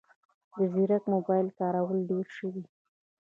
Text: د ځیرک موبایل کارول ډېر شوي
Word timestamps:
د 0.55 0.57
ځیرک 0.73 1.03
موبایل 1.13 1.47
کارول 1.59 1.99
ډېر 2.09 2.27
شوي 2.37 2.63